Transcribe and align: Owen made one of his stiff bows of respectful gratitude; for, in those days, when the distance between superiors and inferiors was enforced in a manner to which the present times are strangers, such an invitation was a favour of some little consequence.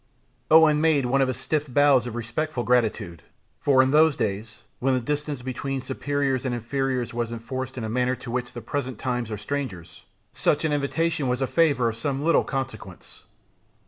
Owen 0.49 0.81
made 0.81 1.05
one 1.05 1.21
of 1.21 1.27
his 1.27 1.37
stiff 1.37 1.71
bows 1.71 2.07
of 2.07 2.15
respectful 2.15 2.63
gratitude; 2.63 3.21
for, 3.59 3.83
in 3.83 3.91
those 3.91 4.15
days, 4.15 4.63
when 4.79 4.95
the 4.95 4.99
distance 4.99 5.43
between 5.43 5.79
superiors 5.79 6.43
and 6.43 6.55
inferiors 6.55 7.13
was 7.13 7.31
enforced 7.31 7.77
in 7.77 7.83
a 7.83 7.87
manner 7.87 8.15
to 8.15 8.31
which 8.31 8.53
the 8.53 8.61
present 8.61 8.97
times 8.97 9.29
are 9.29 9.37
strangers, 9.37 10.05
such 10.33 10.65
an 10.65 10.73
invitation 10.73 11.27
was 11.27 11.39
a 11.43 11.45
favour 11.45 11.87
of 11.87 11.95
some 11.95 12.23
little 12.25 12.43
consequence. 12.43 13.25